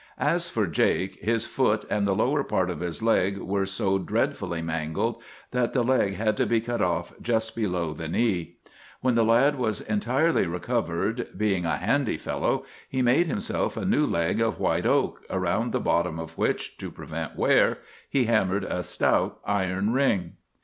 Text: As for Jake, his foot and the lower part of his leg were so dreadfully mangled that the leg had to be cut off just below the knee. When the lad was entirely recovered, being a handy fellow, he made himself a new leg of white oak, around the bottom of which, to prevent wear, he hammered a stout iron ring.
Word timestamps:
As 0.17 0.49
for 0.49 0.65
Jake, 0.65 1.19
his 1.21 1.45
foot 1.45 1.85
and 1.87 2.07
the 2.07 2.15
lower 2.15 2.43
part 2.43 2.71
of 2.71 2.79
his 2.79 3.03
leg 3.03 3.37
were 3.37 3.67
so 3.67 3.99
dreadfully 3.99 4.59
mangled 4.63 5.21
that 5.51 5.73
the 5.73 5.83
leg 5.83 6.15
had 6.15 6.35
to 6.37 6.47
be 6.47 6.59
cut 6.59 6.81
off 6.81 7.13
just 7.21 7.55
below 7.55 7.93
the 7.93 8.07
knee. 8.07 8.55
When 9.01 9.13
the 9.13 9.23
lad 9.23 9.57
was 9.57 9.79
entirely 9.79 10.47
recovered, 10.47 11.29
being 11.37 11.67
a 11.67 11.77
handy 11.77 12.17
fellow, 12.17 12.65
he 12.89 13.03
made 13.03 13.27
himself 13.27 13.77
a 13.77 13.85
new 13.85 14.07
leg 14.07 14.41
of 14.41 14.59
white 14.59 14.87
oak, 14.87 15.23
around 15.29 15.71
the 15.71 15.79
bottom 15.79 16.17
of 16.17 16.35
which, 16.35 16.79
to 16.79 16.89
prevent 16.89 17.35
wear, 17.37 17.77
he 18.09 18.23
hammered 18.23 18.63
a 18.63 18.81
stout 18.81 19.37
iron 19.45 19.93
ring. 19.93 20.31